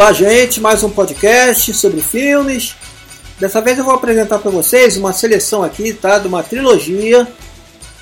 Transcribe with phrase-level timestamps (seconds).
[0.00, 2.74] Olá, gente, mais um podcast sobre filmes.
[3.38, 7.28] Dessa vez eu vou apresentar para vocês uma seleção aqui, tá, de uma trilogia.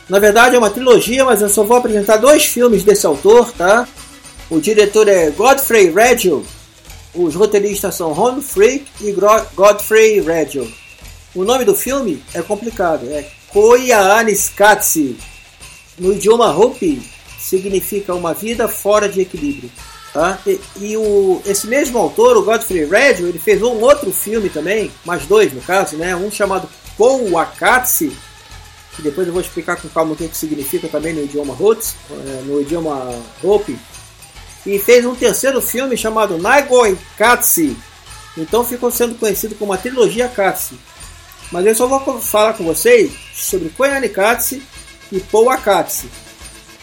[0.08, 3.88] Na verdade é uma trilogia, mas eu só vou apresentar dois filmes desse autor, tá?
[4.48, 6.46] O diretor é Godfrey Reggio.
[7.12, 9.12] Os roteiristas são Ron Freak e
[9.56, 10.72] Godfrey Reggio.
[11.34, 15.16] O nome do filme é complicado, é Koyaanisqatsi.
[15.98, 17.02] No idioma Hopi
[17.40, 19.68] significa uma vida fora de equilíbrio.
[20.12, 20.38] Tá?
[20.46, 24.90] E, e, o, esse mesmo autor, o Godfrey Reggio, ele fez um outro filme também,
[25.04, 26.16] mais dois no caso, né?
[26.16, 28.16] um chamado Pouakatsi,
[28.96, 31.94] que depois eu vou explicar com calma o que, que significa também no idioma Roots,
[32.10, 33.78] é, no idioma Hopi.
[34.66, 37.76] E fez um terceiro filme chamado Nagoi Katsi.
[38.36, 40.74] Então ficou sendo conhecido como a trilogia Katsi.
[41.52, 44.62] Mas eu só vou falar com vocês sobre Koyani Katsi
[45.12, 46.10] e Pouakatsi.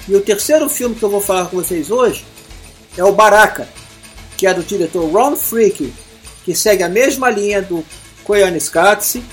[0.07, 2.25] E o terceiro filme que eu vou falar com vocês hoje
[2.97, 3.67] é o Baraka,
[4.37, 5.93] que é do diretor Ron Freak,
[6.43, 7.83] que segue a mesma linha do
[8.23, 9.23] Koyaanisqatsi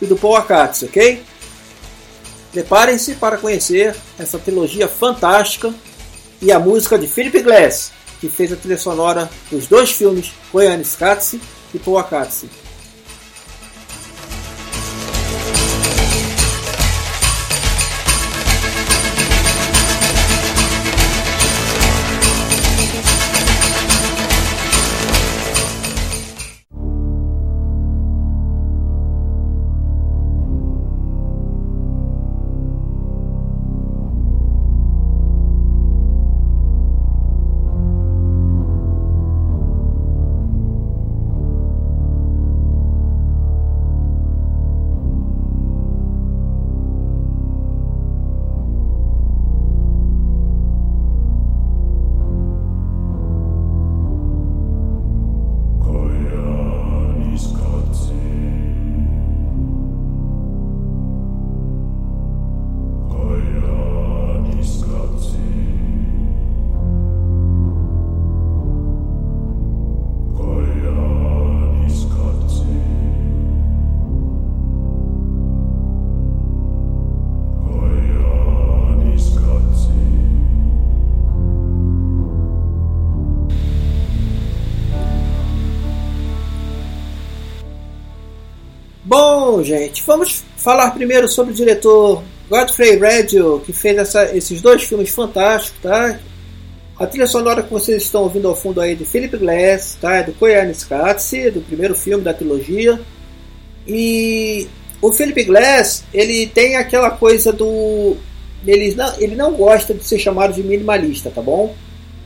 [0.00, 1.22] e do Pouakatsi, ok?
[2.52, 5.72] Preparem-se para conhecer essa trilogia fantástica
[6.40, 11.40] e a música de Philip Glass, que fez a trilha sonora dos dois filmes Koyaanisqatsi
[11.74, 12.61] e Pouakatsi.
[89.62, 95.10] Gente, vamos falar primeiro sobre o diretor Godfrey Reggio, que fez essa, esses dois filmes
[95.10, 96.18] fantásticos, tá?
[96.98, 100.16] A trilha sonora que vocês estão ouvindo ao fundo aí de Philip Glass, tá?
[100.16, 103.00] É do Koyaanisqatsi, do primeiro filme da trilogia.
[103.86, 104.66] E
[105.00, 108.16] o Philip Glass, ele tem aquela coisa do...
[108.66, 111.74] Ele não, ele não gosta de ser chamado de minimalista, tá bom?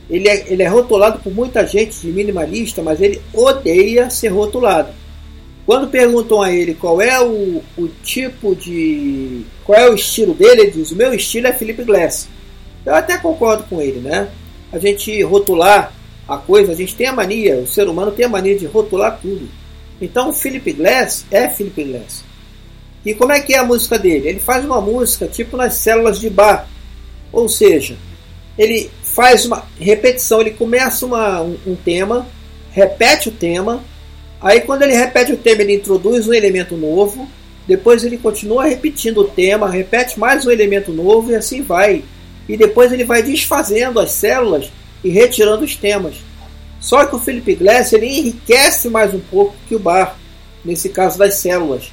[0.09, 4.89] Ele é, ele é rotulado por muita gente de minimalista, mas ele odeia ser rotulado.
[5.67, 9.41] Quando perguntam a ele qual é o, o tipo de.
[9.65, 12.29] qual é o estilo dele, ele diz: o meu estilo é Philip Glass.
[12.85, 14.29] Eu até concordo com ele, né?
[14.71, 15.91] A gente rotular
[16.25, 19.19] a coisa, a gente tem a mania, o ser humano tem a mania de rotular
[19.21, 19.49] tudo.
[19.99, 22.23] Então, Philip Glass é Philip Glass.
[23.05, 24.29] E como é que é a música dele?
[24.29, 26.65] Ele faz uma música tipo nas células de bar.
[27.29, 27.97] Ou seja,
[28.57, 32.25] ele faz uma repetição, ele começa uma, um, um tema,
[32.71, 33.83] repete o tema,
[34.41, 37.27] Aí quando ele repete o tema, ele introduz um elemento novo,
[37.67, 42.03] depois ele continua repetindo o tema, repete mais um elemento novo e assim vai.
[42.47, 44.71] E depois ele vai desfazendo as células
[45.03, 46.15] e retirando os temas.
[46.79, 50.17] Só que o Philip Glass ele enriquece mais um pouco que o Bar,
[50.63, 51.91] nesse caso das células.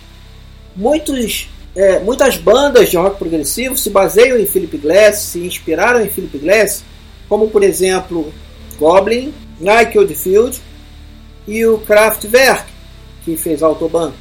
[0.77, 6.11] Muitos, é, muitas bandas de rock progressivo se baseiam em Philip Glass, se inspiraram em
[6.11, 6.85] Philip Glass,
[7.29, 8.33] como por exemplo
[8.79, 10.61] Goblin, Nike Old Field
[11.47, 12.65] e o Kraftwerk,
[13.25, 14.13] que fez Autobahn.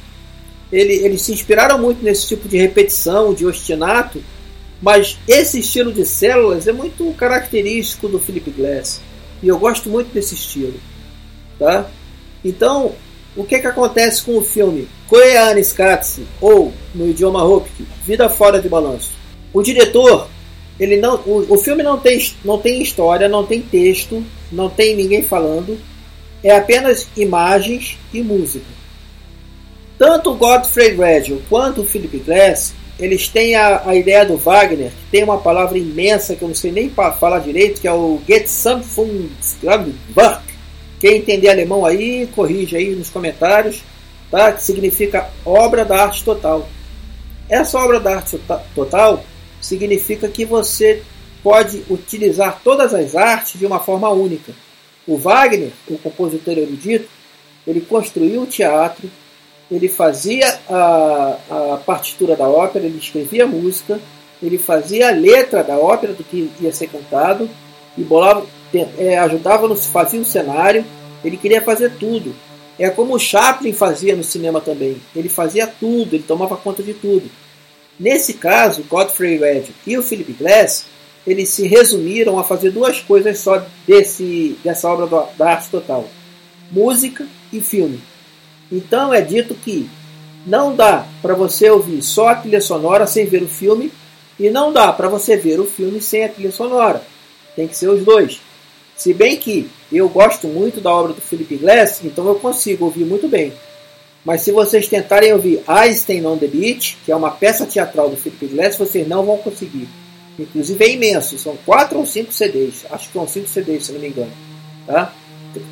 [0.72, 4.22] Ele, eles se inspiraram muito nesse tipo de repetição, de ostinato,
[4.80, 9.00] mas esse estilo de células é muito característico do Philip Glass.
[9.42, 10.74] E eu gosto muito desse estilo.
[11.58, 11.88] Tá?
[12.44, 12.92] Então,
[13.36, 18.68] o que, que acontece com o filme Koyaanisqatsi, ou no idioma Hopi, Vida Fora de
[18.68, 19.12] Balanço?
[19.52, 20.28] O diretor,
[20.78, 24.96] ele não, o, o filme não tem, não tem história, não tem texto, não tem
[24.96, 25.78] ninguém falando,
[26.44, 28.66] é apenas imagens e música.
[29.98, 35.24] Tanto Godfrey Reggio quanto Philip Glass, eles têm a, a ideia do Wagner, que tem
[35.24, 40.44] uma palavra imensa que eu não sei nem falar direito, que é o Gesamtkunstwerk.
[41.00, 43.82] Quem entender alemão aí, corrige aí nos comentários,
[44.30, 44.52] tá?
[44.52, 46.68] que significa obra da arte total.
[47.48, 48.38] Essa obra da arte
[48.74, 49.24] total
[49.60, 51.02] significa que você
[51.42, 54.52] pode utilizar todas as artes de uma forma única.
[55.06, 57.08] O Wagner, o compositor erudito,
[57.66, 59.10] ele construiu o teatro,
[59.70, 64.00] ele fazia a, a partitura da ópera, ele escrevia a música,
[64.42, 67.48] ele fazia a letra da ópera do que ia ser cantado
[67.96, 68.46] e bolava,
[68.98, 70.84] é, ajudava no fazia o cenário.
[71.24, 72.34] Ele queria fazer tudo.
[72.78, 74.96] É como o Chaplin fazia no cinema também.
[75.14, 77.30] Ele fazia tudo, ele tomava conta de tudo.
[77.98, 80.84] Nesse caso, Godfrey Red e o Philip Glass,
[81.26, 86.08] eles se resumiram a fazer duas coisas só desse, dessa obra da arte total:
[86.70, 88.00] música e filme.
[88.70, 89.88] Então é dito que
[90.46, 93.90] não dá para você ouvir só a trilha sonora sem ver o filme
[94.38, 97.02] e não dá para você ver o filme sem a trilha sonora.
[97.56, 98.40] Tem que ser os dois.
[98.96, 103.04] Se bem que eu gosto muito da obra do Philip Glass, então eu consigo ouvir
[103.04, 103.52] muito bem.
[104.24, 108.16] Mas se vocês tentarem ouvir Einstein on the Beach, que é uma peça teatral do
[108.16, 109.88] Philip Glass, vocês não vão conseguir.
[110.38, 112.84] Inclusive é imenso, são quatro ou cinco CDs.
[112.90, 114.32] Acho que são cinco CDs, se não me engano.
[114.86, 115.12] Tá?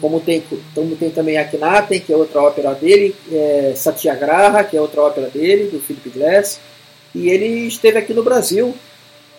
[0.00, 0.42] Como tem,
[0.74, 5.28] como tem também Akhenaten, que é outra ópera dele, é Satyagraha, que é outra ópera
[5.28, 6.60] dele, do Philip Glass.
[7.14, 8.74] E ele esteve aqui no Brasil,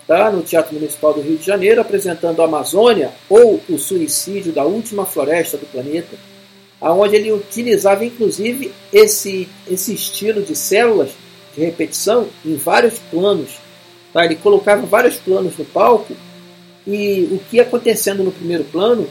[0.05, 0.29] tá?
[0.29, 5.05] no Teatro Municipal do Rio de Janeiro, apresentando a Amazônia, ou o suicídio da última
[5.05, 6.17] floresta do planeta,
[6.81, 11.11] aonde ele utilizava inclusive esse, esse estilo de células
[11.55, 13.62] de repetição em vários planos.
[14.13, 14.23] Tá?
[14.23, 16.15] Ele colocava vários planos no palco
[16.85, 19.07] e o que ia acontecendo no primeiro plano,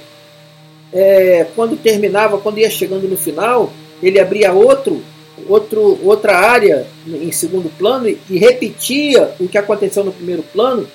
[0.92, 3.72] é, quando terminava, quando ia chegando no final,
[4.02, 5.02] ele abria outro
[5.48, 10.86] outro, outra área em segundo plano e repetia o que aconteceu no primeiro plano,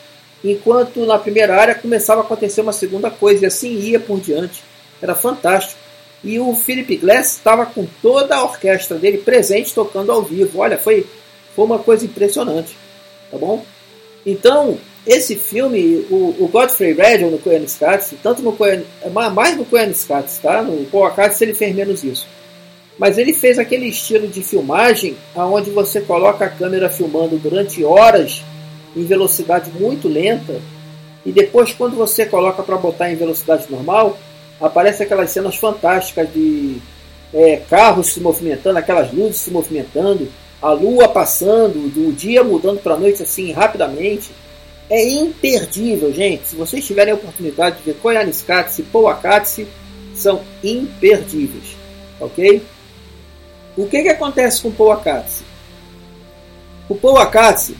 [0.44, 4.64] enquanto na primeira área começava a acontecer uma segunda coisa, e assim ia por diante.
[5.02, 5.80] Era fantástico.
[6.24, 10.60] E o Philip Glass estava com toda a orquestra dele presente tocando ao vivo.
[10.60, 11.06] Olha, foi,
[11.56, 12.76] foi uma coisa impressionante.
[13.32, 13.64] Tá bom?
[14.28, 18.84] Então, esse filme, o, o Godfrey Reddell no Coen Scats, tanto no Coen,
[19.34, 20.62] mais no Coen Scats, tá?
[20.62, 22.28] No Paul Acatz ele fez menos isso.
[23.00, 28.44] Mas ele fez aquele estilo de filmagem onde você coloca a câmera filmando durante horas
[28.94, 30.60] em velocidade muito lenta
[31.26, 34.18] e depois quando você coloca para botar em velocidade normal
[34.60, 36.78] aparece aquelas cenas fantásticas de
[37.32, 40.28] é, carros se movimentando, aquelas luzes se movimentando,
[40.62, 44.32] a lua passando, do dia mudando para a noite assim rapidamente.
[44.90, 46.48] É imperdível, gente.
[46.48, 49.68] Se vocês tiverem a oportunidade de ver Koyaanisqatsi e Pouakatsi,
[50.16, 51.76] são imperdíveis,
[52.20, 52.62] ok?
[53.78, 55.44] O que, que acontece com o Powakatsi?
[56.90, 57.78] O Powakatsi,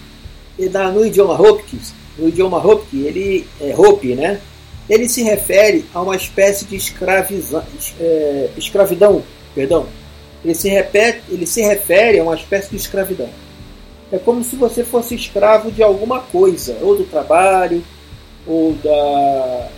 [0.94, 1.80] no idioma Hopi,
[2.18, 4.40] no idioma Hopi, ele é Hopi, né?
[4.88, 6.76] Ele se refere a uma espécie de
[8.00, 9.24] é, escravidão,
[9.56, 9.88] perdão.
[10.44, 13.30] Ele se, repete, ele se refere a uma espécie de escravidão.
[14.12, 17.84] É como se você fosse escravo de alguma coisa, ou do trabalho,
[18.46, 19.70] ou da.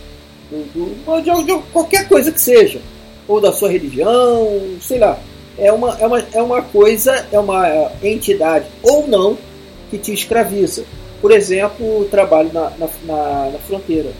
[1.06, 2.80] Ou de, de qualquer coisa que seja,
[3.26, 5.18] ou da sua religião, sei lá
[5.60, 9.36] é uma, é, uma, é uma coisa, é uma entidade ou não
[9.90, 10.84] que te escraviza.
[11.20, 14.10] Por exemplo, o trabalho na, na, na, na fronteira.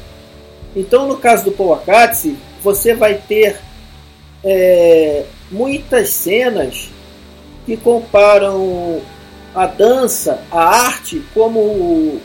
[0.77, 3.59] Então, no caso do Powakatsi, você vai ter
[4.45, 6.89] é, muitas cenas
[7.67, 9.01] que comparam
[9.55, 12.21] a dança, a arte, como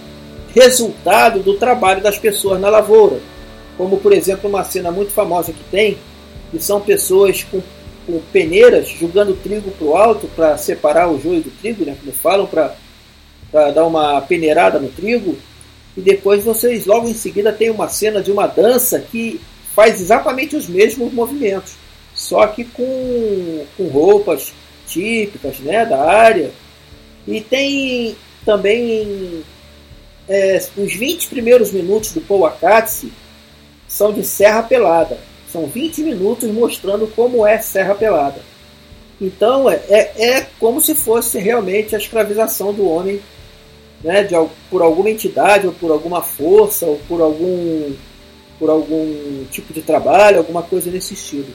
[0.53, 3.19] resultado do trabalho das pessoas na lavoura.
[3.77, 5.97] Como, por exemplo, uma cena muito famosa que tem,
[6.51, 7.61] que são pessoas com
[8.05, 12.11] com peneiras jogando trigo para o alto para separar o joio do trigo, né, como
[12.13, 15.35] falam, para dar uma peneirada no trigo.
[15.97, 19.39] E depois vocês, logo em seguida, tem uma cena de uma dança que
[19.73, 21.73] faz exatamente os mesmos movimentos,
[22.25, 24.51] só que com, com roupas
[24.87, 26.51] típicas né, da área.
[27.27, 29.43] E tem também
[30.27, 33.11] é, os 20 primeiros minutos do Powakatsi
[33.87, 35.17] são de serra pelada.
[35.51, 38.41] São 20 minutos mostrando como é Serra Pelada.
[39.21, 43.21] Então é, é, é como se fosse realmente a escravização do homem
[44.03, 44.35] né, de,
[44.69, 47.93] por alguma entidade, ou por alguma força, ou por algum,
[48.59, 51.47] por algum tipo de trabalho, alguma coisa nesse estilo.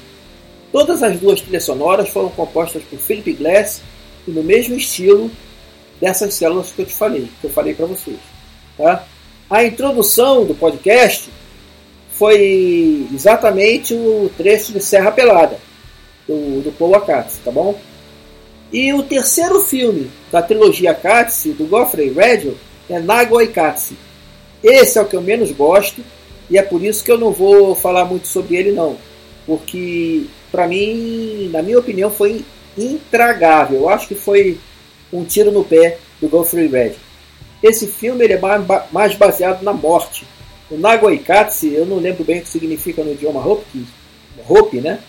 [0.72, 3.82] Todas as duas trilhas sonoras foram compostas por Philip Glass
[4.26, 5.30] e no mesmo estilo
[6.00, 8.18] dessas células que eu te falei, que eu falei para vocês.
[8.76, 9.04] Tá?
[9.48, 11.28] A introdução do podcast
[12.12, 15.58] foi exatamente o trecho de Serra Pelada,
[16.28, 17.78] do, do Paul Akatsi, tá bom?
[18.72, 22.56] E o terceiro filme da trilogia Akatsi, do Godfrey Reggio,
[22.88, 23.96] é Nagoi Katsi.
[24.62, 26.04] Esse é o que eu menos gosto,
[26.48, 28.96] e é por isso que eu não vou falar muito sobre ele não.
[29.46, 32.44] Porque, para mim, na minha opinião, foi
[32.76, 33.80] intragável.
[33.80, 34.58] Eu acho que foi
[35.12, 36.98] um tiro no pé do Godfrey Reggio.
[37.62, 38.40] Esse filme ele é
[38.90, 40.24] mais baseado na morte
[40.70, 43.88] o Nagoikatsi, eu não lembro bem o que significa no idioma Hopkins,
[44.48, 45.00] Hope, né?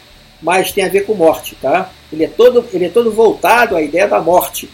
[0.41, 1.91] Mas tem a ver com morte, tá?
[2.12, 4.67] Ele é todo, ele é todo voltado à ideia da morte.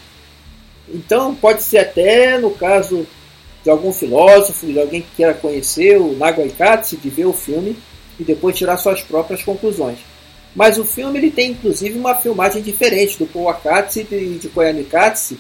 [0.87, 3.05] Então pode ser até no caso
[3.63, 7.77] de algum filósofo, de alguém que queira conhecer o Nagoi Katsi, de ver o filme
[8.17, 9.99] e depois tirar suas próprias conclusões.
[10.57, 14.85] Mas o filme ele tem inclusive uma filmagem diferente do Paul Akatsi e de Koyami
[14.85, 15.37] Katsi,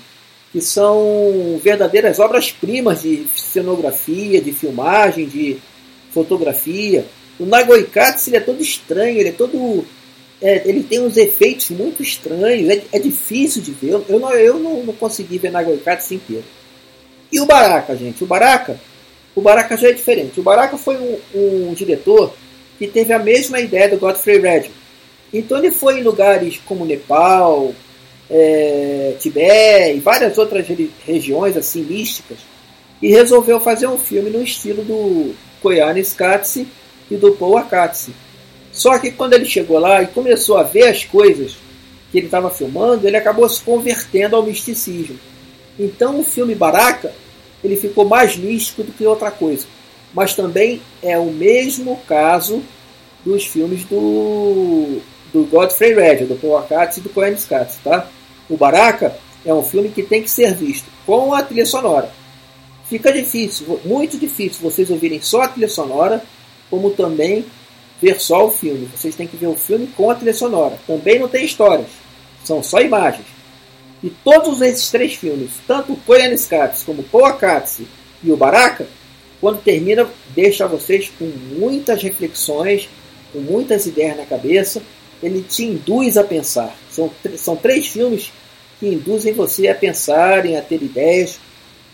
[0.51, 5.57] que são verdadeiras obras-primas de cenografia, de filmagem, de
[6.13, 7.03] fotografia.
[7.39, 9.83] O Nagoi Katsi ele é todo estranho, ele é todo
[10.39, 13.99] é, ele tem uns efeitos muito estranhos, é, é difícil de ver.
[14.07, 16.45] Eu não, eu não, não consegui ver Nagoi Katsi inteiro.
[17.31, 18.23] E o Baraka, gente?
[18.23, 18.79] O Baraka,
[19.35, 20.39] o Baraka já é diferente.
[20.39, 22.35] O Baraka foi um, um diretor
[22.77, 24.76] que teve a mesma ideia do Godfrey Redding.
[25.33, 27.73] Então ele foi em lugares como Nepal,
[28.29, 30.65] é, Tibete e várias outras
[31.05, 32.37] regiões assim místicas
[33.01, 36.67] e resolveu fazer um filme no estilo do Koyanis Katsi
[37.09, 38.11] e do Paul Akatsi.
[38.71, 41.55] Só que quando ele chegou lá e começou a ver as coisas
[42.11, 45.19] que ele estava filmando, ele acabou se convertendo ao misticismo.
[45.79, 47.11] Então o filme Baraka
[47.63, 49.65] ele ficou mais místico do que outra coisa.
[50.13, 52.63] Mas também é o mesmo caso
[53.25, 55.01] dos filmes do,
[55.33, 58.07] do Godfrey Red, do Paul Akatz e do Cohen Skatz, tá?
[58.49, 59.15] O Baraka
[59.45, 62.11] é um filme que tem que ser visto com a trilha sonora.
[62.85, 66.23] Fica difícil, muito difícil vocês ouvirem só a trilha sonora,
[66.69, 67.45] como também
[68.01, 68.87] ver só o filme.
[68.95, 70.79] Vocês têm que ver o filme com a trilha sonora.
[70.87, 71.87] Também não tem histórias,
[72.43, 73.25] são só imagens.
[74.03, 77.83] E todos esses três filmes, tanto o Korean Scats como o Poakatsu
[78.23, 78.87] e o Baraka,
[79.41, 82.89] quando termina, deixa vocês com muitas reflexões,
[83.31, 84.81] com muitas ideias na cabeça.
[85.21, 86.75] Ele te induz a pensar.
[86.91, 88.31] São, são três filmes
[88.79, 91.39] que induzem você a pensar, a ter ideias.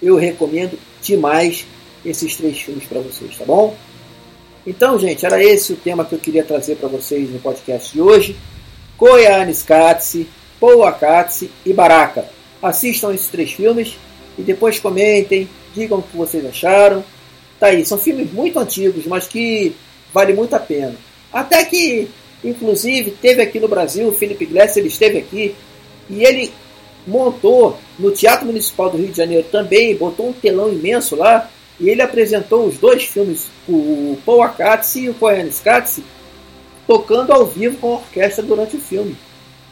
[0.02, 1.66] Eu recomendo demais
[2.06, 3.76] esses três filmes para vocês, tá bom?
[4.66, 8.02] Então, gente, era esse o tema que eu queria trazer para vocês no podcast de
[8.02, 8.36] hoje.
[8.98, 10.28] Koyan Skatsi
[10.88, 12.26] Akatsi e Baraka.
[12.62, 13.98] Assistam esses três filmes
[14.38, 17.04] e depois comentem, digam o que vocês acharam.
[17.60, 19.76] Tá aí, são filmes muito antigos, mas que
[20.14, 20.96] vale muito a pena.
[21.32, 22.08] Até que,
[22.44, 25.56] inclusive, teve aqui no Brasil, o Felipe Glass, ele esteve aqui
[26.10, 26.52] e ele
[27.06, 31.90] montou no Teatro Municipal do Rio de Janeiro também, botou um telão imenso lá e
[31.90, 36.04] ele apresentou os dois filmes, o Paul Akatsi e o Koyan Skatsi,
[36.88, 39.16] tocando ao vivo com a orquestra durante o filme.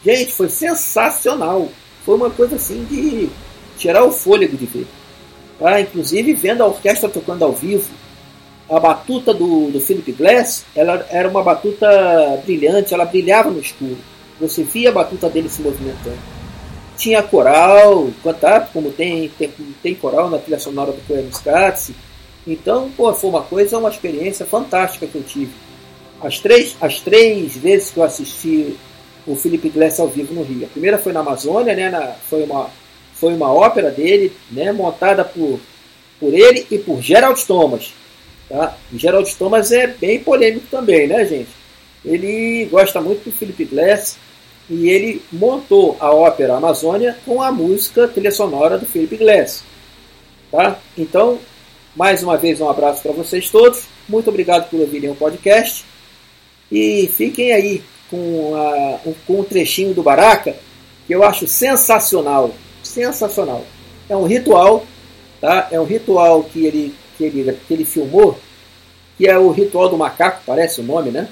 [0.03, 1.69] Gente, foi sensacional.
[2.03, 3.29] Foi uma coisa assim de
[3.77, 4.87] tirar o fôlego de ver.
[5.61, 7.87] Ah, inclusive vendo a orquestra tocando ao vivo,
[8.71, 13.97] a batuta do, do Philip Glass ela era uma batuta brilhante, ela brilhava no escuro.
[14.39, 16.17] Você via a batuta dele se movimentando.
[16.95, 19.51] Tinha coral, cantar, como tem, tem,
[19.83, 21.93] tem coral na trilha sonora do Coelho Skatsi.
[22.47, 25.51] Então, pô, foi uma coisa, uma experiência fantástica que eu tive.
[26.23, 28.77] As três, as três vezes que eu assisti
[29.27, 30.65] o Felipe Glass ao vivo no Rio.
[30.65, 32.69] A primeira foi na Amazônia, né, na, foi, uma,
[33.13, 35.59] foi uma ópera dele, né, montada por,
[36.19, 37.91] por ele e por Gerald Thomas.
[38.51, 38.75] Tá?
[38.91, 41.49] E Gerald Thomas é bem polêmico também, né, gente?
[42.03, 44.17] Ele gosta muito do Felipe Glass
[44.69, 49.63] e ele montou a ópera Amazônia com a música trilha sonora do Felipe Glass.
[50.51, 50.77] Tá?
[50.97, 51.39] Então,
[51.95, 53.83] mais uma vez, um abraço para vocês todos.
[54.09, 55.85] Muito obrigado por ouvirem o podcast.
[56.69, 60.55] E fiquem aí com, a, com trechinho do Baraka
[61.07, 62.51] que eu acho sensacional.
[62.83, 63.63] Sensacional.
[64.09, 64.85] É um ritual,
[65.39, 65.69] tá?
[65.71, 66.93] É um ritual que ele,
[67.29, 68.39] que ele, filmou,
[69.17, 71.27] que é o ritual do macaco, parece o nome, né?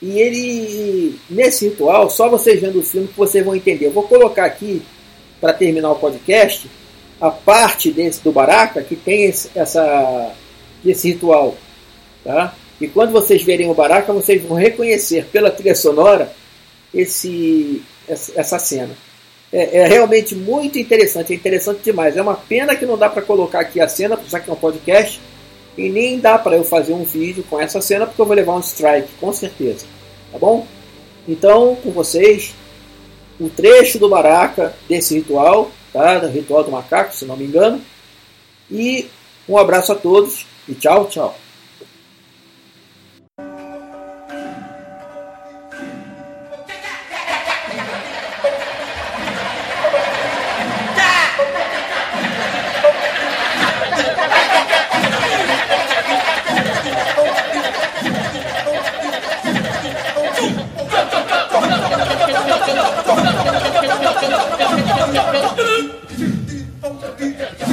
[0.00, 3.86] E ele, nesse ritual, só vocês vendo o filme que vocês vão entender.
[3.86, 4.82] Eu vou colocar aqui,
[5.40, 6.68] para terminar o podcast,
[7.20, 10.32] a parte desse do Baraka que tem esse, essa,
[10.84, 11.56] esse ritual.
[12.22, 12.54] Tá?
[12.80, 16.30] E quando vocês verem o Baraka, vocês vão reconhecer pela trilha sonora
[16.92, 18.90] esse, essa cena.
[19.52, 22.16] É, é, realmente muito interessante, é interessante demais.
[22.16, 24.56] É uma pena que não dá para colocar aqui a cena, já que é um
[24.56, 25.20] podcast,
[25.76, 28.54] e nem dá para eu fazer um vídeo com essa cena, porque eu vou levar
[28.54, 29.86] um strike, com certeza.
[30.32, 30.66] Tá bom?
[31.28, 32.54] Então, com vocês,
[33.38, 36.18] o trecho do Baraka desse ritual, tá?
[36.18, 37.80] Do ritual do macaco, se não me engano.
[38.70, 39.08] E
[39.48, 41.36] um abraço a todos e tchau, tchau.
[65.16, 65.56] 倒倒
[66.82, 67.16] 倒倒
[67.58, 67.65] 倒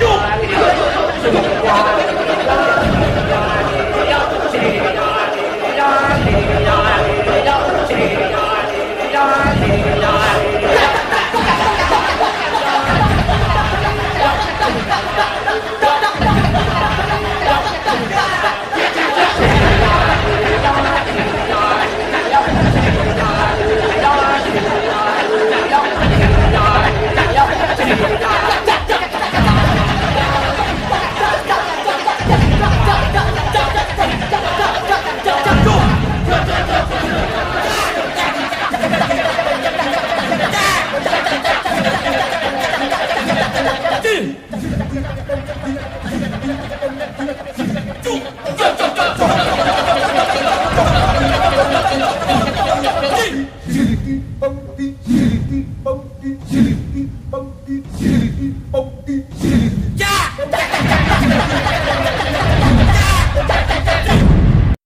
[0.00, 0.06] 有
[1.22, 2.06] 这